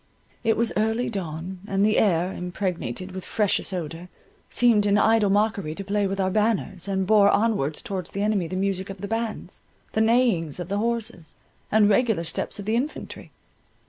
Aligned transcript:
It 0.43 0.57
was 0.57 0.73
early 0.75 1.11
dawn, 1.11 1.59
and 1.67 1.85
the 1.85 1.99
air, 1.99 2.33
impregnated 2.33 3.11
with 3.11 3.23
freshest 3.23 3.71
odour, 3.71 4.09
seemed 4.49 4.87
in 4.87 4.97
idle 4.97 5.29
mockery 5.29 5.75
to 5.75 5.83
play 5.83 6.07
with 6.07 6.19
our 6.19 6.31
banners, 6.31 6.87
and 6.87 7.05
bore 7.05 7.29
onwards 7.29 7.83
towards 7.83 8.09
the 8.09 8.23
enemy 8.23 8.47
the 8.47 8.55
music 8.55 8.89
of 8.89 9.01
the 9.01 9.07
bands, 9.07 9.61
the 9.91 10.01
neighings 10.01 10.59
of 10.59 10.69
the 10.69 10.79
horses, 10.79 11.35
and 11.71 11.87
regular 11.87 12.23
step 12.23 12.57
of 12.57 12.65
the 12.65 12.75
infantry. 12.75 13.29